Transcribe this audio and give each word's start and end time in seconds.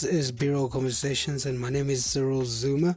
This 0.00 0.14
is 0.14 0.32
B-Roll 0.32 0.70
Conversations, 0.70 1.44
and 1.44 1.60
my 1.60 1.68
name 1.68 1.90
is 1.90 2.06
Cyril 2.06 2.46
Zuma. 2.46 2.96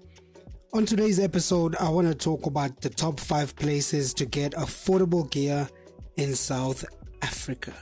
On 0.72 0.86
today's 0.86 1.20
episode, 1.20 1.76
I 1.76 1.90
want 1.90 2.08
to 2.08 2.16
talk 2.16 2.46
about 2.46 2.80
the 2.80 2.90
top 2.90 3.20
five 3.20 3.54
places 3.58 4.14
to 4.14 4.26
get 4.26 4.54
affordable 4.54 5.30
gear 5.30 5.68
in 6.16 6.34
South 6.34 6.86
Africa. 7.22 7.74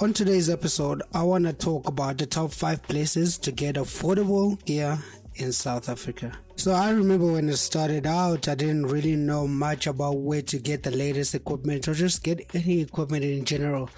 On 0.00 0.12
today's 0.12 0.50
episode, 0.50 1.04
I 1.14 1.22
want 1.22 1.44
to 1.44 1.52
talk 1.52 1.86
about 1.86 2.18
the 2.18 2.26
top 2.26 2.50
five 2.50 2.82
places 2.82 3.38
to 3.38 3.52
get 3.52 3.76
affordable 3.76 4.60
gear 4.64 4.98
in 5.36 5.52
South 5.52 5.88
Africa. 5.88 6.32
So 6.56 6.72
I 6.72 6.90
remember 6.90 7.32
when 7.32 7.48
it 7.48 7.56
started 7.56 8.04
out, 8.04 8.48
I 8.48 8.56
didn't 8.56 8.86
really 8.86 9.14
know 9.14 9.46
much 9.46 9.86
about 9.86 10.18
where 10.18 10.42
to 10.42 10.58
get 10.58 10.82
the 10.82 10.90
latest 10.90 11.36
equipment 11.36 11.86
or 11.86 11.94
just 11.94 12.24
get 12.24 12.52
any 12.52 12.80
equipment 12.80 13.24
in 13.24 13.44
general. 13.44 13.90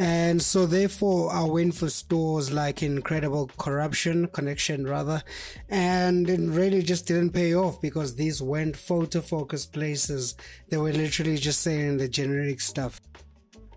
And 0.00 0.40
so 0.40 0.64
therefore 0.64 1.30
I 1.30 1.44
went 1.44 1.74
for 1.74 1.90
stores 1.90 2.50
like 2.50 2.82
Incredible 2.82 3.50
Corruption, 3.58 4.28
Connection 4.28 4.86
rather, 4.86 5.22
and 5.68 6.28
it 6.28 6.40
really 6.40 6.82
just 6.82 7.06
didn't 7.06 7.34
pay 7.34 7.54
off 7.54 7.82
because 7.82 8.14
these 8.14 8.40
weren't 8.40 8.76
photo 8.76 9.20
focused 9.20 9.74
places. 9.74 10.36
They 10.70 10.78
were 10.78 10.92
literally 10.92 11.36
just 11.36 11.60
saying 11.60 11.98
the 11.98 12.08
generic 12.08 12.62
stuff. 12.62 12.98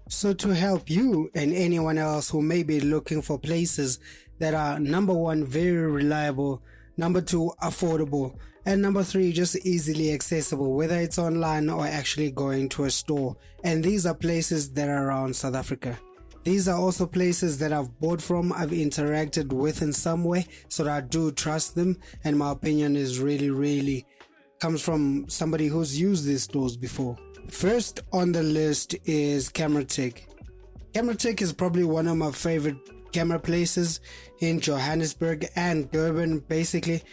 So 0.07 0.33
to 0.33 0.55
help 0.55 0.89
you 0.89 1.29
and 1.35 1.53
anyone 1.53 1.97
else 1.97 2.29
who 2.29 2.41
may 2.41 2.63
be 2.63 2.79
looking 2.79 3.21
for 3.21 3.37
places 3.37 3.99
that 4.39 4.53
are 4.53 4.79
number 4.79 5.13
one, 5.13 5.45
very 5.45 5.91
reliable, 5.91 6.63
Number 6.95 7.21
two, 7.21 7.51
affordable. 7.61 8.35
And 8.65 8.81
number 8.81 9.03
three, 9.03 9.33
just 9.33 9.57
easily 9.65 10.13
accessible, 10.13 10.73
whether 10.75 10.95
it's 10.95 11.17
online 11.17 11.69
or 11.69 11.87
actually 11.87 12.29
going 12.31 12.69
to 12.69 12.83
a 12.83 12.91
store. 12.91 13.35
And 13.63 13.83
these 13.83 14.05
are 14.05 14.13
places 14.13 14.71
that 14.73 14.89
are 14.89 15.07
around 15.07 15.35
South 15.35 15.55
Africa. 15.55 15.97
These 16.43 16.67
are 16.67 16.77
also 16.77 17.05
places 17.05 17.57
that 17.59 17.71
I've 17.71 17.99
bought 17.99 18.21
from, 18.21 18.51
I've 18.51 18.71
interacted 18.71 19.53
with 19.53 19.81
in 19.81 19.93
some 19.93 20.25
way, 20.25 20.45
so 20.67 20.89
I 20.89 21.01
do 21.01 21.31
trust 21.31 21.75
them. 21.75 21.97
And 22.23 22.37
my 22.37 22.51
opinion 22.51 22.95
is 22.95 23.19
really, 23.19 23.49
really 23.49 24.05
comes 24.59 24.81
from 24.81 25.25
somebody 25.29 25.67
who's 25.67 25.99
used 25.99 26.25
these 26.25 26.43
stores 26.43 26.75
before. 26.77 27.17
First 27.49 28.01
on 28.11 28.31
the 28.31 28.43
list 28.43 28.95
is 29.05 29.49
Camera-Tech. 29.49 30.27
Camera-Tech 30.93 31.41
is 31.41 31.53
probably 31.53 31.83
one 31.83 32.07
of 32.07 32.17
my 32.17 32.31
favorite 32.31 32.77
camera 33.11 33.39
places 33.39 33.99
in 34.39 34.59
Johannesburg 34.59 35.45
and 35.55 35.89
Durban, 35.91 36.39
basically. 36.39 37.03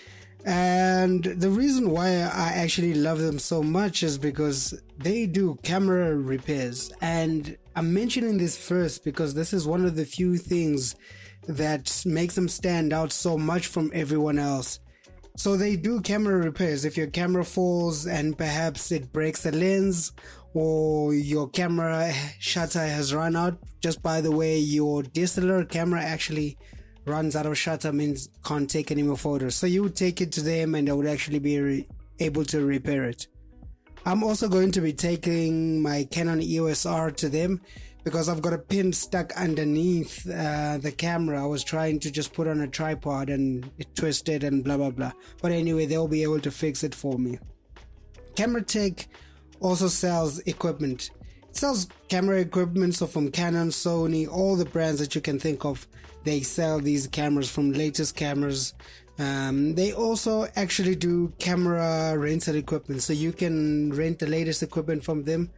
And 0.44 1.22
the 1.24 1.50
reason 1.50 1.90
why 1.90 2.08
I 2.08 2.52
actually 2.54 2.94
love 2.94 3.18
them 3.18 3.38
so 3.38 3.62
much 3.62 4.02
is 4.02 4.16
because 4.16 4.80
they 4.98 5.26
do 5.26 5.58
camera 5.62 6.16
repairs. 6.16 6.90
And 7.00 7.56
I'm 7.76 7.94
mentioning 7.94 8.36
this 8.36 8.56
first 8.56 9.04
because 9.04 9.34
this 9.34 9.52
is 9.52 9.66
one 9.66 9.84
of 9.84 9.94
the 9.94 10.04
few 10.04 10.36
things 10.36 10.96
that 11.46 12.02
makes 12.04 12.34
them 12.34 12.48
stand 12.48 12.92
out 12.92 13.12
so 13.12 13.38
much 13.38 13.68
from 13.68 13.90
everyone 13.94 14.38
else. 14.38 14.80
So 15.36 15.56
they 15.56 15.76
do 15.76 16.00
camera 16.00 16.36
repairs. 16.36 16.84
If 16.84 16.96
your 16.96 17.06
camera 17.06 17.44
falls 17.44 18.06
and 18.06 18.36
perhaps 18.36 18.90
it 18.90 19.12
breaks 19.12 19.44
the 19.44 19.52
lens 19.52 20.12
or 20.52 21.14
your 21.14 21.48
camera 21.48 22.12
shutter 22.40 22.80
has 22.80 23.14
run 23.14 23.36
out, 23.36 23.58
just 23.80 24.02
by 24.02 24.20
the 24.20 24.32
way, 24.32 24.58
your 24.58 25.02
DSLR 25.02 25.68
camera 25.68 26.02
actually 26.02 26.58
runs 27.06 27.36
out 27.36 27.46
of 27.46 27.56
shutter 27.56 27.92
means 27.92 28.28
can't 28.44 28.68
take 28.68 28.90
any 28.90 29.02
more 29.02 29.16
photos. 29.16 29.54
So 29.54 29.66
you 29.66 29.84
would 29.84 29.96
take 29.96 30.20
it 30.20 30.32
to 30.32 30.42
them 30.42 30.74
and 30.74 30.88
they 30.88 30.92
would 30.92 31.06
actually 31.06 31.38
be 31.38 31.58
re- 31.60 31.88
able 32.18 32.44
to 32.46 32.64
repair 32.64 33.04
it. 33.04 33.28
I'm 34.04 34.22
also 34.22 34.48
going 34.48 34.72
to 34.72 34.80
be 34.80 34.92
taking 34.92 35.82
my 35.82 36.04
Canon 36.10 36.42
EOS 36.42 36.86
R 36.86 37.10
to 37.12 37.28
them 37.28 37.60
because 38.02 38.28
I've 38.28 38.40
got 38.40 38.52
a 38.52 38.58
pin 38.58 38.92
stuck 38.92 39.32
underneath 39.36 40.26
uh, 40.28 40.78
the 40.78 40.92
camera. 40.92 41.42
I 41.42 41.46
was 41.46 41.62
trying 41.62 42.00
to 42.00 42.10
just 42.10 42.32
put 42.32 42.48
on 42.48 42.60
a 42.60 42.68
tripod 42.68 43.28
and 43.28 43.70
it 43.78 43.94
twisted 43.94 44.42
and 44.42 44.64
blah 44.64 44.78
blah 44.78 44.90
blah. 44.90 45.12
But 45.42 45.52
anyway, 45.52 45.86
they'll 45.86 46.08
be 46.08 46.22
able 46.22 46.40
to 46.40 46.50
fix 46.50 46.82
it 46.82 46.94
for 46.94 47.18
me. 47.18 47.38
Camera-Tech 48.36 49.06
also 49.60 49.88
sells 49.88 50.38
equipment. 50.40 51.10
It 51.50 51.56
sells 51.56 51.88
camera 52.08 52.40
equipment, 52.40 52.94
so 52.94 53.06
from 53.06 53.30
Canon, 53.30 53.68
Sony, 53.68 54.28
all 54.28 54.56
the 54.56 54.64
brands 54.64 55.00
that 55.00 55.14
you 55.14 55.20
can 55.20 55.38
think 55.38 55.64
of, 55.64 55.86
they 56.24 56.40
sell 56.40 56.78
these 56.78 57.06
cameras 57.06 57.50
from 57.50 57.72
latest 57.72 58.16
cameras. 58.16 58.72
Um, 59.20 59.74
they 59.74 59.92
also 59.92 60.48
actually 60.56 60.94
do 60.94 61.30
camera 61.38 62.16
rental 62.16 62.56
equipment, 62.56 63.02
so 63.02 63.12
you 63.12 63.32
can 63.32 63.92
rent 63.92 64.18
the 64.18 64.26
latest 64.26 64.62
equipment 64.62 65.04
from 65.04 65.24
them. 65.24 65.50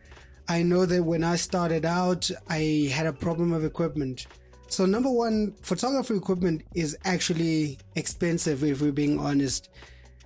I 0.48 0.64
know 0.64 0.84
that 0.84 1.04
when 1.04 1.22
I 1.22 1.36
started 1.36 1.84
out, 1.84 2.28
I 2.48 2.90
had 2.92 3.06
a 3.06 3.12
problem 3.12 3.52
of 3.52 3.64
equipment. 3.64 4.26
So 4.66 4.84
number 4.84 5.10
one, 5.10 5.54
photography 5.62 6.16
equipment 6.16 6.64
is 6.74 6.98
actually 7.04 7.78
expensive 7.94 8.64
if 8.64 8.82
we're 8.82 8.90
being 8.90 9.20
honest. 9.20 9.68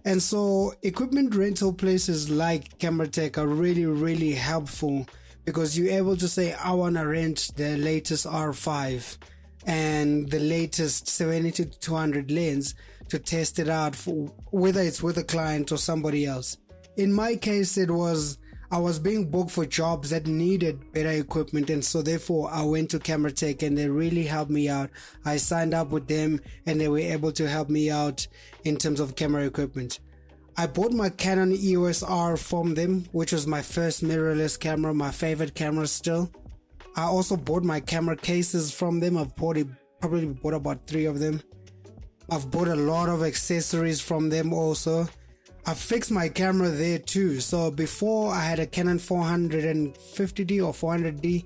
And 0.06 0.22
so 0.22 0.72
equipment 0.82 1.34
rental 1.34 1.74
places 1.74 2.30
like 2.30 2.78
Camera-Tech 2.78 3.36
are 3.36 3.46
really, 3.46 3.84
really 3.84 4.32
helpful 4.32 5.06
because 5.44 5.76
you're 5.76 5.92
able 5.92 6.16
to 6.16 6.26
say, 6.26 6.54
I 6.54 6.72
want 6.72 6.96
to 6.96 7.06
rent 7.06 7.50
the 7.56 7.76
latest 7.76 8.24
R5 8.24 9.18
and 9.66 10.30
the 10.30 10.40
latest 10.40 11.08
70 11.08 11.50
to 11.50 11.64
200 11.66 12.30
lens 12.30 12.74
to 13.08 13.18
test 13.18 13.58
it 13.58 13.68
out 13.68 13.94
for 13.94 14.32
whether 14.50 14.80
it's 14.80 15.02
with 15.02 15.18
a 15.18 15.24
client 15.24 15.72
or 15.72 15.78
somebody 15.78 16.26
else. 16.26 16.58
In 16.96 17.12
my 17.12 17.36
case, 17.36 17.76
it 17.76 17.90
was 17.90 18.38
I 18.70 18.78
was 18.78 18.98
being 18.98 19.30
booked 19.30 19.52
for 19.52 19.64
jobs 19.64 20.10
that 20.10 20.26
needed 20.26 20.92
better 20.92 21.10
equipment 21.10 21.70
and 21.70 21.84
so 21.84 22.02
therefore 22.02 22.50
I 22.50 22.62
went 22.64 22.90
to 22.90 22.98
Camera-Tech 22.98 23.62
and 23.62 23.78
they 23.78 23.88
really 23.88 24.24
helped 24.24 24.50
me 24.50 24.68
out. 24.68 24.90
I 25.24 25.36
signed 25.36 25.72
up 25.72 25.90
with 25.90 26.08
them 26.08 26.40
and 26.66 26.80
they 26.80 26.88
were 26.88 26.98
able 26.98 27.30
to 27.32 27.48
help 27.48 27.68
me 27.68 27.90
out 27.90 28.26
in 28.64 28.76
terms 28.76 28.98
of 28.98 29.14
camera 29.14 29.46
equipment. 29.46 30.00
I 30.56 30.66
bought 30.66 30.92
my 30.92 31.10
Canon 31.10 31.52
EOS 31.54 32.02
R 32.02 32.36
from 32.36 32.74
them, 32.74 33.04
which 33.12 33.32
was 33.32 33.46
my 33.46 33.62
first 33.62 34.02
mirrorless 34.02 34.58
camera, 34.58 34.92
my 34.94 35.10
favorite 35.10 35.54
camera 35.54 35.86
still. 35.86 36.32
I 36.96 37.02
also 37.02 37.36
bought 37.36 37.62
my 37.62 37.78
camera 37.78 38.16
cases 38.16 38.72
from 38.72 38.98
them. 38.98 39.16
I've 39.16 39.36
bought 39.36 39.58
probably 40.00 40.26
bought 40.26 40.54
about 40.54 40.86
three 40.86 41.04
of 41.04 41.20
them. 41.20 41.42
I've 42.28 42.50
bought 42.50 42.68
a 42.68 42.76
lot 42.76 43.08
of 43.08 43.22
accessories 43.22 44.00
from 44.00 44.30
them 44.30 44.52
also. 44.52 45.08
I 45.64 45.74
fixed 45.74 46.10
my 46.10 46.28
camera 46.28 46.70
there 46.70 46.98
too. 46.98 47.40
So 47.40 47.70
before 47.70 48.32
I 48.32 48.40
had 48.40 48.58
a 48.58 48.66
Canon 48.66 48.98
450D 48.98 50.64
or 50.64 50.72
400D 50.72 51.44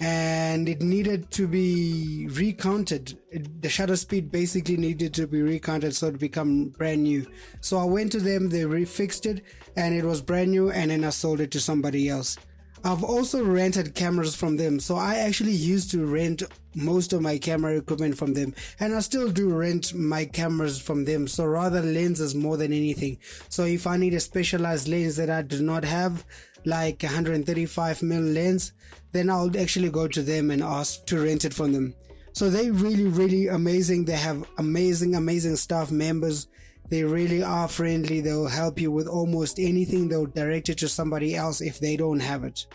and 0.00 0.68
it 0.68 0.82
needed 0.82 1.30
to 1.32 1.46
be 1.46 2.26
recounted. 2.30 3.18
It, 3.30 3.62
the 3.62 3.68
shutter 3.68 3.96
speed 3.96 4.30
basically 4.30 4.76
needed 4.76 5.14
to 5.14 5.26
be 5.26 5.42
recounted 5.42 5.94
so 5.94 6.08
it 6.08 6.18
become 6.18 6.70
brand 6.70 7.04
new. 7.04 7.26
So 7.60 7.78
I 7.78 7.84
went 7.84 8.12
to 8.12 8.20
them, 8.20 8.48
they 8.48 8.62
refixed 8.62 9.26
it 9.26 9.44
and 9.76 9.94
it 9.94 10.04
was 10.04 10.20
brand 10.20 10.50
new 10.50 10.70
and 10.70 10.90
then 10.90 11.04
I 11.04 11.10
sold 11.10 11.40
it 11.40 11.50
to 11.52 11.60
somebody 11.60 12.08
else. 12.08 12.36
I've 12.84 13.02
also 13.02 13.42
rented 13.42 13.94
cameras 13.94 14.34
from 14.34 14.58
them. 14.58 14.78
So 14.78 14.96
I 14.96 15.16
actually 15.16 15.52
used 15.52 15.90
to 15.92 16.04
rent 16.04 16.42
most 16.74 17.14
of 17.14 17.22
my 17.22 17.38
camera 17.38 17.78
equipment 17.78 18.18
from 18.18 18.34
them 18.34 18.54
and 18.78 18.94
I 18.94 19.00
still 19.00 19.30
do 19.30 19.48
rent 19.54 19.94
my 19.94 20.26
cameras 20.26 20.78
from 20.78 21.06
them. 21.06 21.26
So 21.26 21.46
rather 21.46 21.80
lenses 21.80 22.34
more 22.34 22.58
than 22.58 22.74
anything. 22.74 23.18
So 23.48 23.64
if 23.64 23.86
I 23.86 23.96
need 23.96 24.12
a 24.12 24.20
specialized 24.20 24.86
lens 24.86 25.16
that 25.16 25.30
I 25.30 25.40
do 25.40 25.62
not 25.62 25.84
have, 25.84 26.26
like 26.66 27.02
135 27.02 28.02
mil 28.02 28.22
lens, 28.22 28.72
then 29.12 29.30
I'll 29.30 29.58
actually 29.58 29.90
go 29.90 30.06
to 30.06 30.22
them 30.22 30.50
and 30.50 30.62
ask 30.62 31.06
to 31.06 31.22
rent 31.22 31.46
it 31.46 31.54
from 31.54 31.72
them. 31.72 31.94
So 32.32 32.50
they 32.50 32.70
really, 32.70 33.04
really 33.04 33.46
amazing. 33.46 34.04
They 34.04 34.16
have 34.16 34.46
amazing, 34.58 35.14
amazing 35.14 35.56
staff 35.56 35.90
members. 35.90 36.48
They 36.90 37.02
really 37.02 37.42
are 37.42 37.68
friendly. 37.68 38.20
They'll 38.20 38.46
help 38.46 38.80
you 38.80 38.90
with 38.90 39.08
almost 39.08 39.58
anything. 39.58 40.08
They'll 40.08 40.26
direct 40.26 40.68
it 40.68 40.78
to 40.78 40.88
somebody 40.88 41.34
else 41.34 41.60
if 41.60 41.80
they 41.80 41.96
don't 41.96 42.20
have 42.20 42.44
it. 42.44 42.66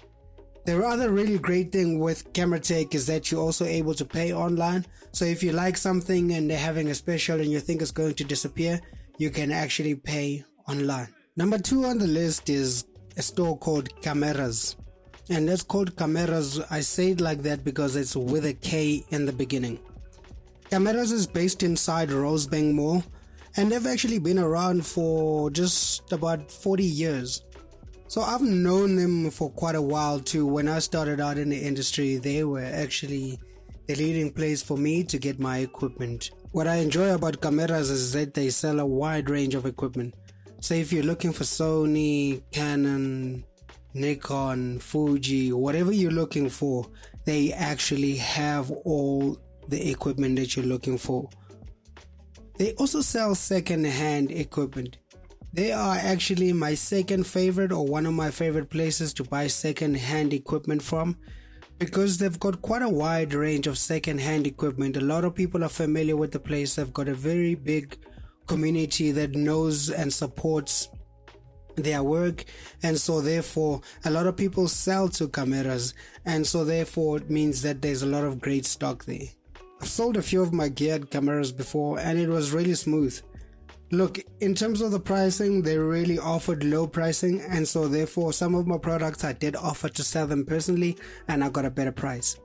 The 0.66 0.84
other 0.86 1.10
really 1.10 1.38
great 1.40 1.72
thing 1.72 2.00
with 2.00 2.32
Camera-Tech 2.34 2.94
is 2.94 3.08
that 3.08 3.32
you're 3.32 3.42
also 3.42 3.66
able 3.66 3.94
to 3.96 4.06
pay 4.06 4.34
online. 4.34 4.86
So 5.12 5.26
if 5.26 5.42
you 5.42 5.52
like 5.52 5.78
something 5.78 6.34
and 6.34 6.50
they're 6.50 6.58
having 6.58 6.90
a 6.90 6.96
special 6.96 7.40
and 7.40 7.52
you 7.52 7.60
think 7.60 7.82
it's 7.82 7.92
going 7.92 8.16
to 8.16 8.24
disappear, 8.24 8.80
you 9.18 9.30
can 9.30 9.52
actually 9.52 9.96
pay 9.96 10.44
online. 10.68 11.08
Number 11.38 11.58
two 11.58 11.86
on 11.86 11.98
the 11.98 12.08
list 12.08 12.50
is 12.50 12.86
a 13.18 13.22
store 13.22 13.58
called 13.58 13.90
Kameraz. 14.02 14.76
And 15.30 15.48
that's 15.48 15.64
called 15.64 15.96
Kameraz. 15.96 16.66
I 16.70 16.82
say 16.82 17.12
it 17.12 17.22
like 17.22 17.42
that 17.44 17.64
because 17.64 17.96
it's 17.96 18.16
with 18.16 18.46
a 18.46 18.54
K 18.54 19.04
in 19.10 19.26
the 19.26 19.34
beginning. 19.34 19.80
Kameraz 20.70 21.12
is 21.12 21.26
based 21.26 21.64
inside 21.64 22.10
Rosebank 22.10 22.74
Mall 22.74 23.04
and 23.58 23.72
they've 23.72 23.88
actually 23.88 24.20
been 24.20 24.40
around 24.40 24.86
for 24.86 25.50
just 25.50 26.12
about 26.12 26.52
40 26.52 26.84
years. 26.84 27.44
So 28.08 28.22
I've 28.22 28.42
known 28.42 28.96
them 28.96 29.30
for 29.30 29.52
quite 29.52 29.76
a 29.76 29.82
while 29.82 30.20
too. 30.20 30.46
When 30.46 30.68
I 30.68 30.80
started 30.80 31.20
out 31.22 31.38
in 31.38 31.50
the 31.50 31.58
industry, 31.58 32.18
they 32.18 32.44
were 32.44 32.64
actually 32.64 33.40
the 33.88 33.96
leading 33.96 34.32
place 34.32 34.62
for 34.62 34.78
me 34.78 35.04
to 35.04 35.18
get 35.18 35.40
my 35.40 35.60
equipment. 35.60 36.32
What 36.52 36.68
I 36.68 36.78
enjoy 36.78 37.14
about 37.14 37.42
Kameraz 37.42 37.92
is 37.92 38.14
that 38.14 38.34
they 38.34 38.50
sell 38.50 38.80
a 38.80 38.86
wide 38.86 39.30
range 39.30 39.56
of 39.56 39.66
equipment. 39.66 40.16
So 40.62 40.74
if 40.74 40.92
you're 40.92 41.04
looking 41.04 41.32
for 41.32 41.44
Sony, 41.44 42.42
Canon, 42.52 43.46
Nikon, 43.94 44.80
Fuji, 44.80 45.54
whatever 45.54 45.92
you're 45.92 46.12
looking 46.12 46.50
for, 46.50 46.88
they 47.26 47.54
actually 47.54 48.16
have 48.16 48.72
all 48.72 49.38
the 49.68 49.90
equipment 49.92 50.38
that 50.38 50.56
you're 50.56 50.66
looking 50.66 50.98
for. 50.98 51.30
They 52.60 52.74
also 52.74 53.00
sell 53.00 53.36
second 53.36 53.86
hand 53.86 54.32
equipment. 54.32 54.98
They 55.54 55.72
are 55.72 55.96
actually 55.96 56.52
my 56.52 56.74
second 56.74 57.26
favorite 57.26 57.72
or 57.72 57.86
one 57.86 58.06
of 58.06 58.14
my 58.14 58.32
favorite 58.32 58.70
places 58.70 59.14
to 59.14 59.24
buy 59.24 59.48
second 59.48 59.96
hand 59.96 60.34
equipment 60.34 60.82
from 60.84 61.16
because 61.78 62.18
they've 62.18 62.38
got 62.38 62.62
quite 62.62 62.82
a 62.82 62.90
wide 62.90 63.34
range 63.34 63.66
of 63.66 63.78
second 63.78 64.20
hand 64.20 64.46
equipment. 64.46 64.98
A 64.98 65.02
lot 65.02 65.24
of 65.24 65.36
people 65.36 65.64
are 65.64 65.70
familiar 65.70 66.18
with 66.18 66.34
the 66.34 66.40
place. 66.42 66.76
They've 66.76 66.92
got 66.92 67.08
a 67.08 67.14
very 67.14 67.56
big 67.56 67.98
community 68.46 69.14
that 69.14 69.36
knows 69.36 69.90
and 69.90 70.12
supports 70.12 70.90
their 71.78 72.04
work 72.04 72.44
and 72.84 73.00
so 73.00 73.22
therefore 73.22 73.80
a 74.04 74.12
lot 74.12 74.28
of 74.28 74.36
people 74.36 74.68
sell 74.68 75.08
to 75.08 75.30
Kameraz 75.30 75.94
and 76.26 76.46
so 76.46 76.66
therefore 76.66 77.18
it 77.18 77.30
means 77.30 77.62
that 77.62 77.82
there's 77.82 78.02
a 78.02 78.08
lot 78.08 78.26
of 78.26 78.42
great 78.42 78.66
stock 78.66 79.06
there 79.06 79.30
i've 79.82 79.88
sold 79.88 80.18
a 80.18 80.22
few 80.22 80.42
of 80.42 80.54
my 80.54 80.70
geared 80.70 81.10
cameras 81.10 81.52
before 81.52 82.00
and 82.00 82.20
it 82.20 82.30
was 82.30 82.52
really 82.52 82.76
smooth. 82.76 83.20
Look 83.92 84.20
in 84.40 84.54
terms 84.54 84.82
of 84.82 84.92
the 84.92 85.00
pricing 85.00 85.62
they 85.62 85.78
really 85.78 86.20
offered 86.20 86.64
low 86.64 86.86
pricing 86.86 87.42
and 87.42 87.68
so 87.68 87.88
therefore 87.88 88.34
some 88.34 88.54
of 88.54 88.68
my 88.68 88.78
products 88.78 89.24
i 89.24 89.34
did 89.34 89.56
offer 89.56 89.90
to 89.90 90.04
sell 90.04 90.28
them 90.28 90.46
personally 90.46 90.98
and 91.28 91.44
i 91.44 91.50
got 91.50 91.66
a 91.66 91.72
better 91.72 91.92
price. 91.92 92.38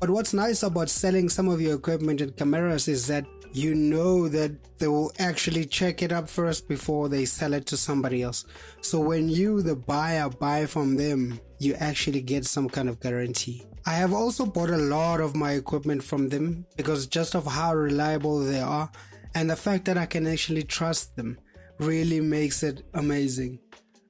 But 0.00 0.10
what's 0.10 0.34
nice 0.34 0.64
about 0.64 0.90
selling 0.90 1.28
some 1.28 1.48
of 1.48 1.60
your 1.60 1.76
equipment 1.76 2.20
and 2.20 2.36
cameras 2.36 2.88
is 2.88 3.06
that 3.06 3.24
you 3.52 3.74
know 3.74 4.28
that 4.28 4.78
they 4.78 4.88
will 4.88 5.12
actually 5.18 5.64
check 5.66 6.02
it 6.02 6.12
up 6.12 6.28
first 6.28 6.68
before 6.68 7.08
they 7.08 7.24
sell 7.24 7.52
it 7.52 7.66
to 7.66 7.76
somebody 7.76 8.22
else. 8.22 8.44
So 8.80 8.98
when 9.00 9.28
you, 9.28 9.62
the 9.62 9.76
buyer, 9.76 10.28
buy 10.28 10.66
from 10.66 10.96
them, 10.96 11.40
you 11.58 11.74
actually 11.74 12.22
get 12.22 12.46
some 12.46 12.68
kind 12.68 12.88
of 12.88 13.00
guarantee. 13.00 13.66
I 13.84 13.94
have 13.94 14.12
also 14.12 14.46
bought 14.46 14.70
a 14.70 14.76
lot 14.76 15.20
of 15.20 15.36
my 15.36 15.52
equipment 15.52 16.02
from 16.02 16.28
them 16.28 16.66
because 16.76 17.06
just 17.06 17.34
of 17.34 17.46
how 17.46 17.74
reliable 17.74 18.38
they 18.40 18.60
are 18.60 18.90
and 19.34 19.50
the 19.50 19.56
fact 19.56 19.84
that 19.86 19.98
I 19.98 20.06
can 20.06 20.26
actually 20.26 20.62
trust 20.62 21.16
them 21.16 21.38
really 21.78 22.20
makes 22.20 22.62
it 22.62 22.84
amazing. 22.94 23.58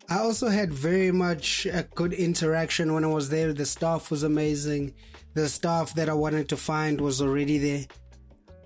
I 0.09 0.19
also 0.19 0.49
had 0.49 0.73
very 0.73 1.11
much 1.11 1.67
a 1.67 1.89
good 1.95 2.13
interaction 2.13 2.93
when 2.93 3.05
I 3.05 3.09
was 3.09 3.31
there. 3.31 3.53
The 3.55 3.65
staff 3.65 4.11
was 4.11 4.25
amazing. 4.25 4.95
The 5.35 5.49
staff 5.49 5.95
that 5.95 6.09
I 6.09 6.15
wanted 6.15 6.49
to 6.51 6.57
find 6.57 7.01
was 7.01 7.23
already 7.23 7.59
there. 7.59 7.87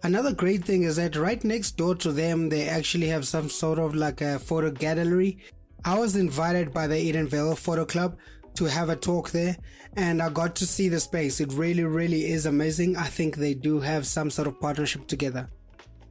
Another 0.02 0.32
great 0.32 0.64
thing 0.64 0.82
is 0.82 0.96
that 0.96 1.16
right 1.16 1.43
next 1.43 1.76
door 1.76 1.94
to 1.96 2.12
them, 2.12 2.48
they 2.48 2.69
actually 2.69 3.08
have 3.08 3.26
some 3.26 3.48
sort 3.48 3.78
of 3.78 3.94
like 3.94 4.20
a 4.20 4.38
photo 4.38 4.70
gallery. 4.70 5.38
I 5.84 5.98
was 5.98 6.16
invited 6.16 6.72
by 6.72 6.87
the 6.87 6.94
Edenvale 6.94 7.56
Photo 7.56 7.84
Club 7.84 8.16
to 8.54 8.64
have 8.64 8.88
a 8.88 8.96
talk 8.96 9.31
there 9.31 9.56
and 9.96 10.22
I 10.22 10.28
got 10.31 10.54
to 10.56 10.66
see 10.66 10.88
the 10.88 11.00
space. 11.00 11.40
It 11.40 11.52
really, 11.52 11.84
really 11.84 12.31
is 12.31 12.46
amazing. 12.46 12.96
I 12.96 13.06
think 13.06 13.37
they 13.37 13.54
do 13.54 13.81
have 13.81 14.06
some 14.06 14.31
sort 14.31 14.48
of 14.48 14.60
partnership 14.60 15.06
together. 15.06 15.48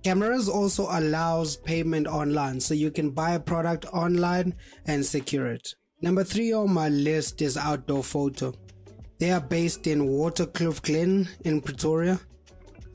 Kameraz 0.03 0.47
also 0.47 0.87
allows 0.91 1.57
payment 1.57 2.05
online, 2.05 2.59
so 2.59 2.75
you 2.75 2.91
can 2.91 3.09
buy 3.09 3.31
a 3.31 3.39
product 3.39 3.85
online 3.91 4.53
and 4.85 5.03
secure 5.03 5.47
it. 5.47 5.73
Number 6.01 6.23
three 6.23 6.53
on 6.53 6.71
my 6.71 6.89
list 6.89 7.41
is 7.41 7.57
Outdoor 7.57 8.03
Photo. 8.03 8.53
They 9.17 9.31
are 9.31 9.41
based 9.41 9.87
in 9.87 10.07
Waterkloof 10.07 10.83
Glen 10.83 11.27
in 11.43 11.59
Pretoria. 11.61 12.19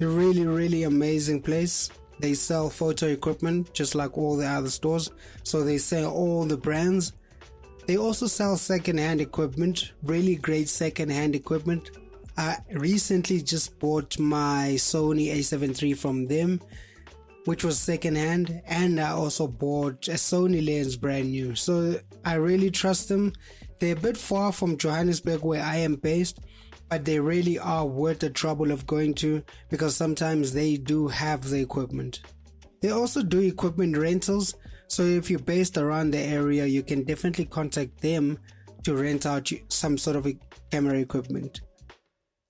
Really, 0.00 0.46
really 0.46 0.84
amazing 0.84 1.42
place. 1.42 1.90
They 2.18 2.34
sell 2.34 2.70
photo 2.70 3.06
equipment 3.06 3.72
just 3.74 3.94
like 3.94 4.16
all 4.16 4.36
the 4.36 4.46
other 4.46 4.70
stores. 4.70 5.10
So 5.42 5.62
they 5.62 5.78
sell 5.78 6.10
all 6.10 6.44
the 6.46 6.56
brands. 6.56 7.12
They 7.86 7.96
also 7.96 8.26
sell 8.26 8.56
second-hand 8.56 9.20
equipment, 9.20 9.92
really 10.02 10.36
great 10.36 10.68
second-hand 10.68 11.34
equipment. 11.34 11.90
I 12.36 12.58
recently 12.72 13.42
just 13.42 13.78
bought 13.78 14.18
my 14.18 14.72
Sony 14.76 15.34
A7 15.34 15.82
III 15.82 15.94
from 15.94 16.26
them, 16.26 16.60
which 17.44 17.64
was 17.64 17.78
second-hand, 17.78 18.62
and 18.66 19.00
I 19.00 19.10
also 19.10 19.46
bought 19.48 20.08
a 20.08 20.12
Sony 20.12 20.64
lens 20.64 20.96
brand 20.96 21.30
new. 21.30 21.54
So 21.54 22.00
I 22.24 22.34
really 22.34 22.70
trust 22.70 23.08
them. 23.08 23.32
They're 23.78 23.96
a 23.96 24.00
bit 24.00 24.16
far 24.16 24.52
from 24.52 24.78
Johannesburg 24.78 25.42
where 25.42 25.62
I 25.62 25.76
am 25.76 25.96
based, 25.96 26.38
but 26.90 27.04
they 27.04 27.20
really 27.20 27.58
are 27.58 27.86
worth 27.86 28.18
the 28.18 28.28
trouble 28.28 28.70
of 28.72 28.86
going 28.86 29.14
to 29.14 29.42
because 29.70 29.96
sometimes 29.96 30.52
they 30.52 30.76
do 30.76 31.08
have 31.08 31.48
the 31.48 31.60
equipment. 31.60 32.20
They 32.82 32.90
also 32.90 33.22
do 33.22 33.40
equipment 33.40 33.96
rentals, 33.96 34.54
so 34.88 35.02
if 35.04 35.30
you're 35.30 35.38
based 35.38 35.78
around 35.78 36.10
the 36.10 36.18
area, 36.18 36.66
you 36.66 36.82
can 36.82 37.04
definitely 37.04 37.44
contact 37.44 38.00
them 38.00 38.38
to 38.82 38.96
rent 38.96 39.24
out 39.24 39.50
some 39.68 39.96
sort 39.96 40.16
of 40.16 40.26
camera 40.70 40.98
equipment. 40.98 41.60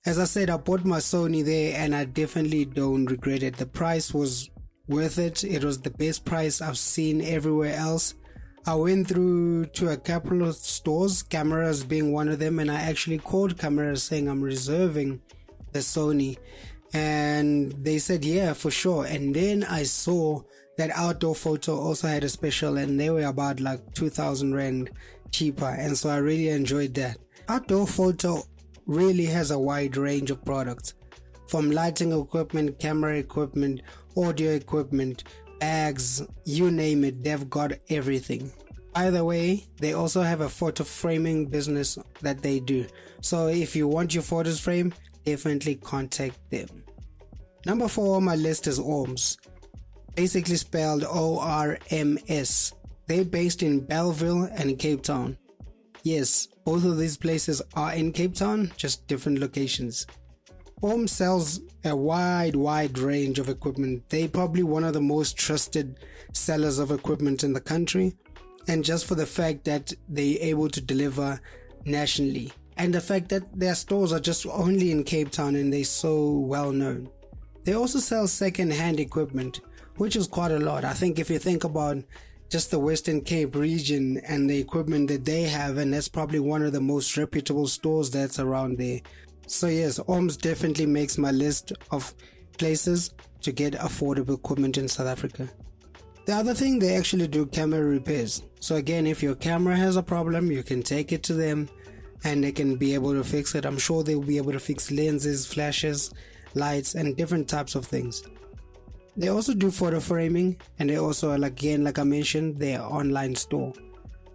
As 0.06 0.19
I 0.19 0.25
said, 0.25 0.48
I 0.48 0.56
bought 0.56 0.84
my 0.84 0.98
Sony 0.98 1.44
there 1.44 1.76
and 1.78 1.94
I 1.94 2.06
definitely 2.06 2.64
don't 2.64 3.04
regret 3.04 3.42
it. 3.42 3.56
The 3.56 3.66
price 3.66 4.14
was 4.14 4.48
worth 4.88 5.19
it. 5.19 5.44
It 5.44 5.62
was 5.62 5.81
the 5.81 5.90
best 5.90 6.25
price 6.25 6.62
I've 6.62 6.78
seen 6.78 7.20
everywhere 7.20 7.75
else. 7.75 8.14
I 8.67 8.75
went 8.75 9.09
through 9.09 9.67
to 9.67 9.89
a 9.89 9.97
couple 9.97 10.43
of 10.47 10.55
stores, 10.55 11.23
Kameraz 11.23 11.89
being 11.89 12.12
one 12.12 12.29
of 12.29 12.39
them, 12.39 12.59
and 12.59 12.71
I 12.71 12.81
actually 12.83 13.19
called 13.19 13.57
Kameraz 13.57 14.01
saying 14.01 14.29
I'm 14.29 14.43
reserving 14.43 15.23
the 15.73 15.79
Sony. 15.79 16.37
And 16.93 17.73
they 17.73 17.99
said, 17.99 18.25
yeah, 18.25 18.53
for 18.53 18.71
sure. 18.71 19.07
And 19.07 19.35
then 19.35 19.65
I 19.65 19.85
saw 19.85 20.43
that 20.77 20.91
outdoor 20.91 21.35
photo 21.35 21.79
also 21.79 22.09
had 22.09 22.25
a 22.25 22.29
special 22.29 22.77
and 22.77 22.99
they 22.99 23.11
were 23.11 23.25
about 23.25 23.61
like 23.61 23.95
2000 23.95 24.55
Rand 24.55 24.91
cheaper. 25.31 25.69
And 25.69 25.97
so 25.97 26.11
I 26.11 26.17
really 26.17 26.49
enjoyed 26.49 26.95
that. 26.95 27.19
Outdoor 27.49 27.87
photo 27.87 28.43
really 28.87 29.27
has 29.27 29.51
a 29.51 29.59
wide 29.59 29.97
range 29.97 30.31
of 30.31 30.45
products 30.45 30.95
from 31.47 31.71
lighting 31.71 32.12
equipment, 32.12 32.79
camera 32.79 33.17
equipment, 33.17 33.83
audio 34.17 34.53
equipment, 34.53 35.25
bags, 35.61 36.23
you 36.45 36.71
name 36.71 37.05
it, 37.05 37.23
they've 37.23 37.49
got 37.49 37.73
everything. 37.89 38.51
By 38.93 39.11
the 39.11 39.25
way, 39.25 39.67
they 39.79 39.93
also 39.93 40.23
have 40.23 40.41
a 40.41 40.49
photo 40.49 40.83
framing 40.83 41.47
business 41.47 41.97
that 42.23 42.43
they 42.43 42.59
do. 42.59 42.87
So 43.21 43.47
if 43.47 43.77
you 43.77 43.87
want 43.87 44.15
your 44.15 44.25
photos 44.25 44.59
framed, 44.59 44.95
definitely 45.25 45.77
contact 45.77 46.51
them. 46.51 46.83
Number 47.67 47.87
four 47.87 48.17
on 48.17 48.25
my 48.25 48.35
list 48.35 48.67
is 48.67 48.81
ORMS, 48.81 49.37
basically 50.17 50.57
spelled 50.57 51.05
O 51.07 51.39
R 51.39 51.79
M 51.91 52.19
S. 52.27 52.73
They're 53.07 53.25
based 53.25 53.62
in 53.62 53.81
Bellville 53.87 54.49
and 54.53 54.79
Cape 54.79 55.03
Town. 55.03 55.37
Yes, 56.03 56.49
both 56.65 56.85
of 56.85 56.97
these 56.99 57.17
places 57.17 57.61
are 57.75 57.93
in 57.93 58.12
Cape 58.12 58.35
Town, 58.35 58.73
just 58.77 59.07
different 59.07 59.39
locations. 59.39 60.07
ORM 60.82 61.06
sells 61.08 61.60
a 61.84 61.94
wide, 61.94 62.56
wide 62.56 62.99
range 62.99 63.38
of 63.38 63.49
equipment. 63.49 64.08
They're 64.08 64.28
probably 64.28 64.62
one 64.62 64.84
of 64.84 64.94
the 64.94 65.00
most 65.00 65.37
trusted 65.37 65.99
sellers 66.32 66.78
of 66.78 66.90
equipment 66.90 67.44
in 67.44 67.52
the 67.52 67.60
country. 67.60 68.14
And 68.66 68.84
just 68.84 69.06
for 69.06 69.14
the 69.14 69.26
fact 69.26 69.64
that 69.64 69.92
they're 70.08 70.38
able 70.40 70.68
to 70.70 70.80
deliver 70.80 71.40
nationally, 71.84 72.52
and 72.76 72.94
the 72.94 73.00
fact 73.00 73.28
that 73.28 73.42
their 73.58 73.75
stores 73.75 74.12
are 74.12 74.20
just 74.20 74.46
only 74.46 74.90
in 74.90 75.04
Cape 75.04 75.30
Town 75.30 75.54
and 75.54 75.72
they're 75.72 75.84
so 75.84 76.30
well 76.30 76.72
known. 76.72 77.10
They 77.64 77.75
also 77.75 77.99
sell 77.99 78.26
second 78.26 78.72
hand 78.72 79.00
equipment, 79.00 79.60
which 79.96 80.16
is 80.16 80.26
quite 80.26 80.50
a 80.50 80.58
lot. 80.58 80.84
I 80.84 80.94
think 80.94 81.18
if 81.18 81.28
you 81.28 81.38
think 81.38 81.64
about 81.64 81.99
just 82.49 82.70
the 82.70 82.78
Western 82.78 83.20
Cape 83.20 83.54
region 83.54 84.20
and 84.26 84.49
the 84.49 84.58
equipment 84.58 85.08
that 85.08 85.25
they 85.25 85.42
have, 85.42 85.76
and 85.76 85.92
that's 85.92 86.08
probably 86.08 86.40
one 86.40 86.62
of 86.62 86.72
the 86.72 86.80
most 86.80 87.16
reputable 87.16 87.66
stores 87.68 88.10
that's 88.10 88.38
around 88.38 88.78
there. 88.78 89.00
So 89.50 89.66
yes, 89.66 89.99
ORMS 90.07 90.37
definitely 90.37 90.87
makes 90.87 91.19
my 91.19 91.33
list 91.33 91.73
of 91.90 92.14
places 92.57 93.12
to 93.40 93.50
get 93.50 93.73
affordable 93.73 94.37
equipment 94.37 94.78
in 94.78 94.87
South 94.87 95.09
Africa. 95.09 95.50
The 96.26 96.37
other 96.37 96.54
thing, 96.54 96.78
they 96.78 96.95
actually 96.95 97.26
do 97.26 97.47
camera 97.47 97.83
repairs. 97.83 98.45
So 98.61 98.76
again, 98.76 99.09
if 99.09 99.25
your 99.25 99.35
camera 99.35 99.75
has 99.75 99.97
a 99.97 100.04
problem, 100.04 100.52
you 100.52 100.62
can 100.62 100.85
take 100.85 101.11
it 101.11 101.25
to 101.25 101.35
them 101.35 101.69
and 102.23 102.45
they 102.45 102.52
can 102.52 102.76
be 102.76 102.95
able 102.95 103.12
to 103.12 103.25
fix 103.25 103.57
it. 103.57 103.64
I'm 103.66 103.76
sure 103.76 104.04
they'll 104.04 104.21
be 104.21 104.37
able 104.37 104.52
to 104.52 104.61
fix 104.61 104.92
lenses, 104.92 105.49
flashes, 105.52 106.14
lights, 106.54 106.95
and 106.95 107.16
different 107.16 107.49
types 107.49 107.75
of 107.75 107.85
things. 107.85 108.23
They 109.16 109.28
also 109.28 109.52
do 109.52 109.73
photo 109.73 109.99
framing 109.99 110.61
and 110.78 110.88
they 110.88 110.99
also, 110.99 111.33
again, 111.33 111.83
like 111.83 111.99
I 111.99 112.04
mentioned, 112.04 112.61
their 112.61 112.80
online 112.80 113.35
store. 113.35 113.73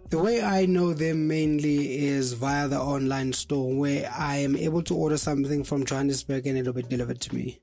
The 0.08 0.18
way 0.18 0.40
I 0.40 0.66
know 0.66 0.94
them 0.94 1.26
mainly 1.26 2.04
is 2.06 2.34
via 2.34 2.68
the 2.68 2.80
online 2.80 3.32
store 3.32 3.74
where 3.74 4.08
I 4.16 4.36
am 4.36 4.54
able 4.54 4.82
to 4.82 4.94
order 4.94 5.18
something 5.18 5.64
from 5.64 5.84
Johannesburg 5.84 6.46
and 6.46 6.56
it'll 6.56 6.72
be 6.72 6.82
delivered 6.82 7.20
to 7.22 7.34
me. 7.34 7.58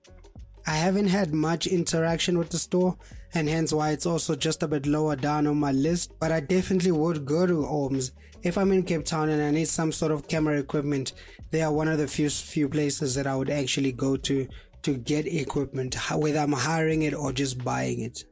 I 0.68 0.76
haven't 0.76 1.08
had 1.08 1.34
much 1.34 1.68
interaction 1.68 2.38
with 2.38 2.50
the 2.50 2.58
store 2.58 2.98
and 3.34 3.48
hence 3.48 3.72
why 3.72 3.92
it's 3.92 4.06
also 4.06 4.36
just 4.36 4.62
a 4.62 4.68
bit 4.68 4.86
lower 4.86 5.16
down 5.16 5.48
on 5.48 5.56
my 5.58 5.72
list, 5.72 6.12
but 6.20 6.34
I 6.34 6.42
definitely 6.42 6.92
would 6.92 7.26
go 7.26 7.46
to 7.46 7.66
ORMS 7.66 8.12
if 8.42 8.58
I'm 8.58 8.74
in 8.74 8.84
Cape 8.84 9.06
Town 9.06 9.30
and 9.30 9.42
I 9.42 9.52
need 9.52 9.70
some 9.70 9.94
sort 9.94 10.12
of 10.12 10.28
camera 10.28 10.60
equipment. 10.60 11.14
They 11.50 11.62
are 11.62 11.72
one 11.72 11.88
of 11.88 11.98
the 11.98 12.10
few 12.10 12.30
few 12.30 12.68
places 12.68 13.16
that 13.16 13.26
I 13.26 13.38
would 13.38 13.50
actually 13.50 13.94
go 13.94 14.18
to 14.18 14.50
to 14.82 14.98
get 14.98 15.28
equipment, 15.28 15.96
whether 16.12 16.40
I'm 16.40 16.52
hiring 16.52 17.04
it 17.04 17.14
or 17.14 17.32
just 17.32 17.64
buying 17.64 18.02
it. 18.02 18.26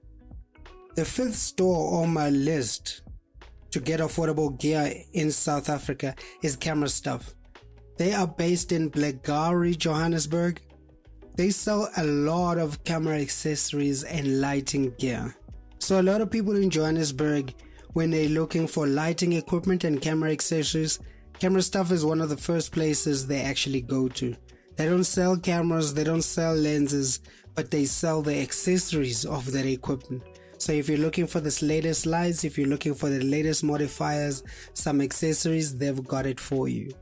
The 0.95 1.05
fifth 1.05 1.35
store 1.35 2.01
on 2.01 2.11
my 2.11 2.29
list 2.29 3.03
to 3.71 3.79
get 3.79 3.99
affordable 3.99 4.59
gear 4.59 4.93
in 5.13 5.31
South 5.31 5.69
Africa 5.69 6.15
is 6.41 6.55
Camera 6.55 6.89
Stuff. 6.89 7.33
They 7.97 8.13
are 8.13 8.27
based 8.27 8.71
in 8.71 8.91
Blairgowrie, 8.91 9.77
Johannesburg. 9.77 10.61
they 11.35 11.49
sell 11.49 11.89
a 11.97 12.03
lot 12.03 12.57
of 12.57 12.83
camera 12.83 13.19
accessories 13.19 14.03
and 14.03 14.41
lighting 14.41 14.93
gear. 14.99 15.35
So 15.79 15.99
a 15.99 16.03
lot 16.03 16.21
of 16.21 16.29
people 16.29 16.55
in 16.55 16.69
Johannesburg, 16.69 17.53
when 17.93 18.11
they're 18.11 18.29
looking 18.29 18.67
for 18.67 18.85
lighting 18.85 19.33
equipment 19.33 19.83
and 19.83 20.01
camera 20.01 20.31
accessories, 20.31 20.99
camera 21.39 21.61
stuff 21.61 21.91
is 21.91 22.05
one 22.05 22.21
of 22.21 22.29
the 22.29 22.37
first 22.37 22.71
places 22.71 23.25
they 23.25 23.41
actually 23.41 23.81
go 23.81 24.07
to. 24.09 24.35
They 24.75 24.85
don't 24.85 25.03
sell 25.03 25.37
cameras, 25.37 25.93
they 25.93 26.03
don't 26.03 26.21
sell 26.21 26.53
lenses, 26.53 27.19
but 27.55 27.71
they 27.71 27.85
sell 27.85 28.21
the 28.21 28.39
accessories 28.41 29.25
of 29.25 29.51
that 29.51 29.65
equipment. 29.65 30.23
So 30.61 30.73
if 30.73 30.87
you're 30.87 30.99
looking 30.99 31.25
for 31.25 31.39
this 31.39 31.63
latest 31.63 32.05
lights, 32.05 32.43
if 32.43 32.55
you're 32.55 32.67
looking 32.67 32.93
for 32.93 33.09
the 33.09 33.19
latest 33.19 33.63
modifiers, 33.63 34.43
some 34.75 35.01
accessories, 35.01 35.75
they've 35.75 36.07
got 36.07 36.27
it 36.27 36.39
for 36.39 36.67
you. 36.67 36.93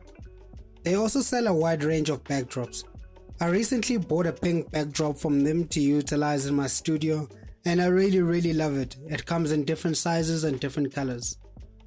They 0.83 0.95
also 0.95 1.19
sell 1.19 1.45
a 1.45 1.53
wide 1.53 1.83
range 1.83 2.09
of 2.09 2.23
backdrops. 2.23 2.85
I 3.41 3.47
recently 3.47 3.97
bought 3.97 4.27
a 4.27 4.31
pink 4.31 4.71
backdrop 4.71 5.17
from 5.17 5.43
them 5.43 5.67
to 5.67 5.81
utilize 5.81 6.45
in 6.45 6.55
my 6.55 6.67
studio 6.67 7.27
and 7.65 7.81
I 7.81 7.87
really 7.87 8.21
really 8.21 8.53
love 8.53 8.77
it. 8.77 8.95
It 9.09 9.25
comes 9.25 9.51
in 9.51 9.65
different 9.65 9.97
sizes 9.97 10.45
and 10.45 10.57
different 10.57 10.93
colors. 10.93 11.37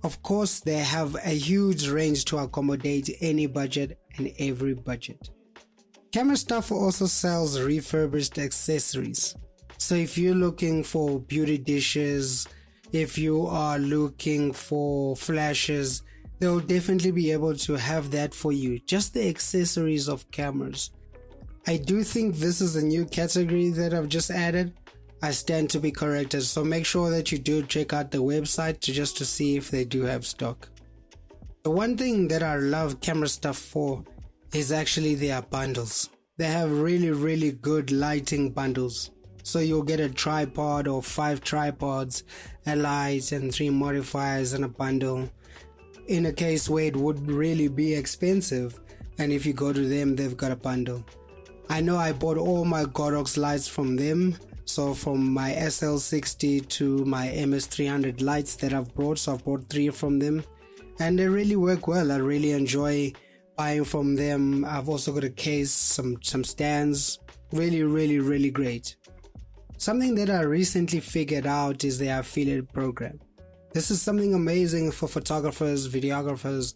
Of 0.05 0.23
course, 0.23 0.61
they 0.61 0.76
have 0.76 1.14
a 1.25 1.31
huge 1.31 1.88
range 1.88 2.26
to 2.26 2.37
accommodate 2.37 3.17
any 3.23 3.47
budget 3.47 3.99
and 4.19 4.31
every 4.38 4.75
budget. 4.75 5.31
Camera 6.12 6.37
Stuff 6.37 6.71
also 6.71 7.07
sells 7.07 7.59
refurbished 7.59 8.38
accessories. 8.38 9.35
So 9.83 9.97
if 9.97 10.17
you're 10.17 10.37
looking 10.37 10.85
for 10.85 11.19
beauty 11.19 11.59
dishes, 11.59 12.47
if 12.93 13.19
you 13.19 13.49
are 13.49 13.81
looking 13.81 14.53
for 14.53 15.17
flashes, 15.17 16.05
they'll 16.39 16.61
definitely 16.61 17.11
be 17.11 17.33
able 17.33 17.57
to 17.57 17.73
have 17.73 18.12
that 18.12 18.33
for 18.33 18.53
you. 18.53 18.79
Just 18.79 19.12
the 19.12 19.29
accessories 19.29 20.09
of 20.09 20.31
cameras. 20.31 20.93
I 21.67 21.79
do 21.79 22.05
think 22.05 22.37
this 22.37 22.61
is 22.61 22.77
a 22.77 22.85
new 22.85 23.05
category 23.05 23.71
that 23.71 23.93
I've 23.93 24.09
just 24.09 24.31
added. 24.31 24.73
I 25.21 25.33
stand 25.33 25.69
to 25.71 25.81
be 25.81 25.91
corrected, 25.91 26.45
so 26.45 26.62
make 26.62 26.87
sure 26.87 27.11
that 27.11 27.33
you 27.33 27.39
do 27.39 27.65
check 27.65 27.93
out 27.93 28.12
the 28.12 28.19
website 28.19 28.79
to 28.83 28.93
just 28.93 29.17
to 29.17 29.25
see 29.25 29.57
if 29.57 29.73
they 29.73 29.85
do 29.85 30.03
have 30.05 30.25
stock. 30.25 30.69
The 31.65 31.73
one 31.73 31.97
thing 31.97 32.29
that 32.29 32.45
I 32.45 32.55
love 32.55 33.01
camera 33.01 33.27
stuff 33.27 33.59
for 33.59 34.05
is 34.55 34.71
actually 34.71 35.17
their 35.17 35.43
bundles. 35.43 36.09
They 36.37 36.47
have 36.47 36.71
really 36.71 37.11
really 37.11 37.51
good 37.51 37.91
lighting 37.91 38.53
bundles. 38.53 39.11
So 39.43 39.59
you'll 39.59 39.83
get 39.83 40.01
a 40.01 40.09
tripod 40.09 40.87
or 40.87 41.03
five 41.03 41.43
tripods, 41.43 42.25
a 42.67 42.77
light 42.77 43.33
and 43.33 43.53
three 43.53 43.71
modifiers 43.71 44.55
in 44.55 44.65
a 44.65 44.69
bundle. 44.69 45.31
In 46.07 46.27
a 46.27 46.33
case 46.33 46.69
where 46.69 46.85
it 46.85 46.97
would 46.97 47.31
really 47.31 47.69
be 47.69 47.95
expensive, 47.95 48.81
and 49.19 49.33
if 49.33 49.45
you 49.47 49.53
go 49.53 49.73
to 49.73 49.89
them, 49.89 50.17
they've 50.17 50.37
got 50.37 50.53
a 50.53 50.57
bundle. 50.57 51.05
I 51.69 51.81
know 51.81 51.97
I 51.97 52.13
bought 52.13 52.39
all 52.39 52.65
my 52.65 52.85
Godox 52.85 53.37
lights 53.37 53.69
from 53.69 53.97
them. 53.97 54.37
So 54.65 54.95
from 54.95 55.33
my 55.33 55.51
SL60 55.53 56.69
to 56.69 57.05
my 57.05 57.29
MS300 57.29 58.23
lights 58.23 58.55
that 58.57 58.73
I've 58.73 58.95
brought, 58.95 59.19
so 59.19 59.35
I've 59.35 59.45
bought 59.45 59.69
three 59.69 59.91
from 59.91 60.19
them, 60.19 60.45
and 61.01 61.19
they 61.19 61.29
really 61.29 61.57
work 61.57 61.89
well. 61.89 62.13
I 62.13 62.17
really 62.17 62.53
enjoy 62.53 63.13
buying 63.57 63.85
from 63.85 64.15
them. 64.15 64.65
I've 64.65 64.89
also 64.89 65.13
got 65.13 65.25
a 65.25 65.31
case, 65.31 65.73
some 65.73 66.23
some 66.23 66.45
stands. 66.45 67.19
Really, 67.53 67.83
really, 67.83 68.19
really 68.19 68.51
great. 68.51 68.97
Something 69.83 70.15
that 70.15 70.31
I 70.31 70.43
recently 70.43 71.01
figured 71.01 71.45
out 71.45 71.83
is 71.83 71.99
their 71.99 72.21
affiliate 72.21 72.73
program. 72.73 73.19
This 73.73 73.91
is 73.91 74.01
something 74.01 74.33
amazing 74.33 74.93
for 74.93 75.09
photographers, 75.09 75.89
videographers, 75.89 76.75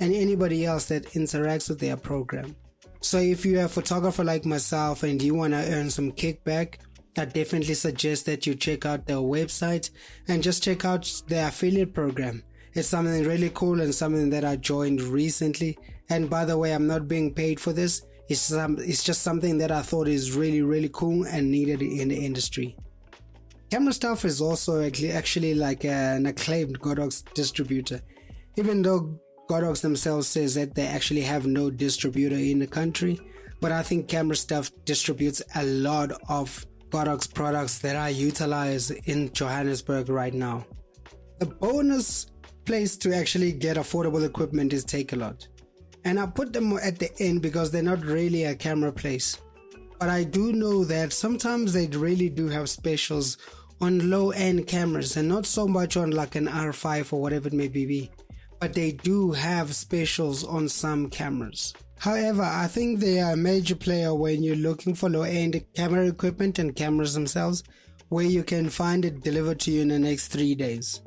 and 0.00 0.14
anybody 0.14 0.64
else 0.64 0.86
that 0.86 1.04
interacts 1.08 1.68
with 1.68 1.80
their 1.80 1.98
program. 1.98 2.56
So 3.02 3.18
if 3.18 3.44
you're 3.44 3.66
a 3.66 3.68
photographer 3.68 4.24
like 4.24 4.46
myself 4.46 5.02
and 5.02 5.20
you 5.20 5.34
want 5.34 5.52
to 5.52 5.70
earn 5.70 5.90
some 5.90 6.12
kickback, 6.12 6.76
I 7.18 7.26
definitely 7.26 7.74
suggest 7.74 8.24
that 8.24 8.46
you 8.46 8.54
check 8.54 8.86
out 8.86 9.04
their 9.04 9.16
website 9.16 9.90
and 10.26 10.42
just 10.42 10.62
check 10.62 10.86
out 10.86 11.12
their 11.28 11.48
affiliate 11.48 11.92
program. 11.92 12.42
It's 12.72 12.88
something 12.88 13.22
really 13.24 13.50
cool 13.52 13.82
and 13.82 13.94
something 13.94 14.30
that 14.30 14.46
I 14.46 14.56
joined 14.56 15.02
recently. 15.02 15.76
And 16.08 16.30
by 16.30 16.46
the 16.46 16.56
way, 16.56 16.72
I'm 16.72 16.86
not 16.86 17.06
being 17.06 17.34
paid 17.34 17.60
for 17.60 17.74
this. 17.74 18.00
It's 18.28 18.50
it's 18.50 19.04
just 19.04 19.22
something 19.22 19.58
that 19.58 19.70
I 19.70 19.82
thought 19.82 20.08
is 20.08 20.36
really 20.36 20.62
really 20.62 20.90
cool 20.92 21.24
and 21.26 21.50
needed 21.50 21.82
in 21.82 22.08
the 22.08 22.24
industry. 22.24 22.76
Camera 23.70 23.92
Stuff 23.92 24.24
is 24.24 24.40
also 24.40 24.84
actually 24.84 25.54
like 25.54 25.84
an 25.84 26.26
acclaimed 26.26 26.78
Godox 26.80 27.24
distributor. 27.34 28.00
Even 28.56 28.82
though 28.82 29.18
Godox 29.48 29.80
themselves 29.80 30.28
says 30.28 30.54
that 30.54 30.74
they 30.74 30.86
actually 30.86 31.22
have 31.22 31.46
no 31.46 31.70
distributor 31.70 32.36
in 32.36 32.60
the 32.60 32.66
country, 32.66 33.18
but 33.60 33.72
I 33.72 33.82
think 33.82 34.08
Camera 34.08 34.36
Stuff 34.36 34.70
distributes 34.84 35.42
a 35.54 35.64
lot 35.64 36.12
of 36.28 36.66
Godox 36.90 37.32
products 37.32 37.78
that 37.80 37.96
are 37.96 38.10
utilized 38.10 38.92
in 39.06 39.32
Johannesburg 39.32 40.08
right 40.08 40.34
now. 40.34 40.64
The 41.38 41.46
bonus 41.46 42.26
place 42.64 42.96
to 42.98 43.14
actually 43.14 43.52
get 43.52 43.76
affordable 43.76 44.24
equipment 44.24 44.72
is 44.72 44.84
Takealot. 44.84 45.48
And 46.06 46.18
I 46.18 46.24
put 46.26 46.54
them 46.54 46.72
at 46.78 46.98
the 46.98 47.10
end 47.20 47.42
because 47.42 47.70
they're 47.70 47.82
not 47.82 48.02
really 48.02 48.44
a 48.44 48.54
camera 48.54 48.92
place. 48.92 49.38
But 49.98 50.08
I 50.08 50.24
do 50.24 50.52
know 50.52 50.84
that 50.84 51.12
sometimes 51.12 51.72
they 51.72 51.86
really 51.88 52.30
do 52.30 52.48
have 52.48 52.70
specials 52.70 53.36
on 53.80 54.08
low 54.08 54.30
end 54.30 54.66
cameras 54.66 55.16
and 55.18 55.28
not 55.28 55.44
so 55.44 55.66
much 55.66 55.96
on 55.98 56.12
like 56.12 56.34
an 56.34 56.46
R5 56.46 57.12
or 57.12 57.20
whatever 57.20 57.48
it 57.48 57.54
may 57.54 57.68
be 57.68 58.10
but 58.60 58.74
they 58.74 58.92
do 58.92 59.32
have 59.32 59.74
specials 59.74 60.44
on 60.44 60.68
some 60.68 61.08
cameras. 61.08 61.74
However, 61.98 62.42
I 62.42 62.66
think 62.66 63.00
they 63.00 63.20
are 63.20 63.32
a 63.32 63.36
major 63.36 63.76
player 63.76 64.14
when 64.14 64.42
you're 64.42 64.56
looking 64.56 64.94
for 64.94 65.08
low 65.08 65.22
end 65.22 65.62
camera 65.74 66.06
equipment 66.06 66.58
and 66.58 66.76
cameras 66.76 67.14
themselves, 67.14 67.62
where 68.08 68.24
you 68.24 68.44
can 68.44 68.68
find 68.68 69.04
it 69.04 69.22
delivered 69.22 69.60
to 69.60 69.70
you 69.70 69.82
in 69.82 69.88
the 69.88 69.98
next 69.98 70.28
three 70.28 70.54
days. 70.54 71.00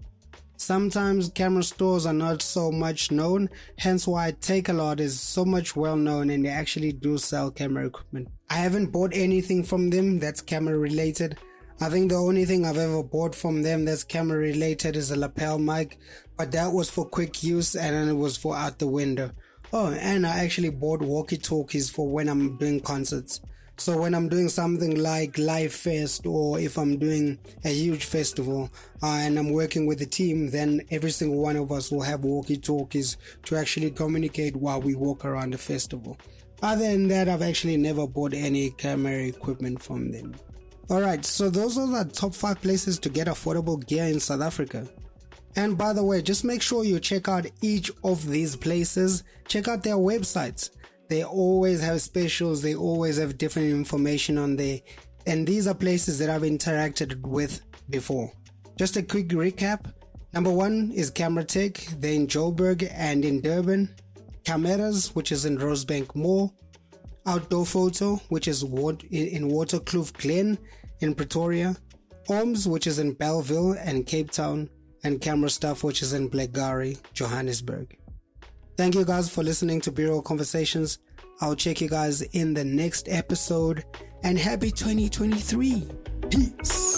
Sometimes 0.60 1.30
camera 1.30 1.64
stores 1.64 2.06
are 2.06 2.14
not 2.14 2.42
so 2.42 2.72
much 2.72 3.12
known, 3.12 3.50
hence 3.78 4.06
why 4.06 4.34
Takealot 4.34 5.00
is 5.00 5.20
so 5.20 5.46
much 5.46 5.76
well 5.76 5.96
known 5.96 6.30
and 6.30 6.46
they 6.46 6.50
actually 6.50 6.92
do 6.92 7.18
sell 7.18 7.50
camera 7.50 7.88
equipment. 7.88 8.28
I 8.50 8.56
haven't 8.56 8.92
bought 8.92 9.12
anything 9.14 9.64
from 9.64 9.90
them 9.90 10.20
that's 10.20 10.42
camera 10.42 10.78
related, 10.78 11.38
I 11.82 11.90
think 11.90 12.10
the 12.10 12.18
only 12.18 12.44
thing 12.44 12.66
I've 12.66 12.78
ever 12.78 13.02
bought 13.02 13.34
from 13.34 13.64
them 13.64 13.86
that's 13.86 14.04
camera 14.04 14.38
related 14.38 14.98
is 14.98 15.12
a 15.12 15.16
lapel 15.16 15.58
mic, 15.58 15.98
but 16.38 16.52
that 16.52 16.74
was 16.74 16.90
for 16.90 17.06
quick 17.06 17.42
use 17.42 17.74
and 17.74 18.10
it 18.10 18.14
was 18.14 18.36
for 18.36 18.54
out 18.54 18.80
the 18.80 18.88
window. 18.88 19.32
Oh, 19.72 19.94
and 19.94 20.28
I 20.28 20.40
actually 20.44 20.72
bought 20.72 21.02
walkie 21.02 21.38
talkies 21.38 21.90
for 21.90 22.06
when 22.06 22.28
I'm 22.28 22.58
doing 22.58 22.82
concerts. 22.82 23.40
So 23.80 23.98
when 23.98 24.14
I'm 24.14 24.28
doing 24.28 24.50
something 24.50 25.02
like 25.02 25.38
Live 25.38 25.72
Fest 25.74 26.26
or 26.26 26.60
if 26.60 26.78
I'm 26.78 26.98
doing 26.98 27.40
a 27.64 27.70
huge 27.70 28.04
festival 28.04 28.70
uh, 29.02 29.22
and 29.22 29.40
I'm 29.40 29.52
working 29.54 29.86
with 29.86 30.02
a 30.02 30.06
team, 30.06 30.52
then 30.52 30.82
every 30.92 31.12
single 31.12 31.42
one 31.42 31.56
of 31.56 31.72
us 31.72 31.90
will 31.90 32.02
have 32.02 32.26
walkie 32.26 32.58
talkies 32.58 33.16
to 33.44 33.56
actually 33.56 33.92
communicate 33.92 34.58
while 34.58 34.82
we 34.82 34.96
walk 34.96 35.24
around 35.24 35.54
the 35.54 35.58
festival. 35.58 36.18
Other 36.62 36.92
than 36.92 37.08
that, 37.08 37.30
I've 37.30 37.42
actually 37.42 37.78
never 37.78 38.06
bought 38.06 38.34
any 38.34 38.72
camera 38.72 39.24
equipment 39.24 39.82
from 39.82 40.12
them. 40.12 40.36
Alright, 40.92 41.24
so 41.24 41.50
those 41.50 41.78
are 41.78 42.04
the 42.04 42.12
top 42.12 42.36
5 42.36 42.62
places 42.62 43.00
to 43.00 43.10
get 43.10 43.28
affordable 43.28 43.88
gear 43.88 44.04
in 44.04 44.20
South 44.20 44.42
Africa. 44.42 44.90
And 45.56 45.78
by 45.78 45.94
the 45.94 46.04
way, 46.04 46.22
just 46.22 46.44
make 46.44 46.62
sure 46.62 46.84
you 46.84 47.00
check 47.00 47.30
out 47.30 47.46
each 47.62 47.92
of 48.04 48.28
these 48.28 48.58
places. 48.58 49.24
Check 49.48 49.70
out 49.70 49.84
their 49.84 49.96
websites. 49.96 50.72
They 51.10 51.24
always 51.24 51.82
have 51.82 52.02
specials, 52.02 52.62
they 52.62 52.76
always 52.76 53.18
have 53.18 53.38
different 53.38 53.70
information 53.70 54.38
on 54.38 54.56
there. 54.56 54.80
And 55.26 55.46
these 55.46 55.68
are 55.68 55.74
places 55.74 56.20
that 56.20 56.30
I've 56.30 56.44
interacted 56.44 57.22
with 57.22 57.62
before. 57.90 58.32
Just 58.78 58.96
a 58.96 59.04
quick 59.04 59.30
recap. 59.30 59.92
Number 60.34 60.52
one 60.52 60.92
is 60.94 61.10
Camera 61.10 61.44
Tech, 61.44 61.74
they're 61.98 62.14
in 62.14 62.28
Joburg 62.28 62.88
and 62.94 63.26
in 63.26 63.42
Durban. 63.42 63.94
Kameraz, 64.44 65.16
which 65.16 65.32
is 65.32 65.46
in 65.46 65.58
Rosebank 65.58 66.16
Mall. 66.16 66.54
Outdoor 67.26 67.66
Photo, 67.66 68.16
which 68.30 68.48
is 68.48 68.64
in 68.64 68.70
Waterkloof 69.52 70.14
Glen 70.14 70.58
in 71.02 71.14
Pretoria, 71.14 71.76
OMS, 72.28 72.66
which 72.66 72.88
is 72.88 72.98
in 72.98 73.14
Bellville 73.14 73.74
and 73.74 74.06
Cape 74.06 74.32
Town, 74.32 74.70
and 75.04 75.22
Camera 75.22 75.50
Stuff, 75.50 75.84
which 75.84 76.02
is 76.02 76.14
in 76.14 76.30
Blairgowrie, 76.30 76.98
Johannesburg. 77.14 77.96
Thank 78.80 78.96
you 78.96 79.04
guys 79.04 79.30
for 79.30 79.44
listening 79.44 79.82
to 79.82 79.92
B-Roll 79.92 80.22
Conversations. 80.22 81.00
I'll 81.42 81.54
check 81.54 81.82
you 81.82 81.90
guys 81.90 82.22
in 82.22 82.54
the 82.54 82.64
next 82.64 83.10
episode 83.10 83.84
and 84.24 84.40
happy 84.40 84.72
2023. 84.72 85.86
Peace. 86.30 86.89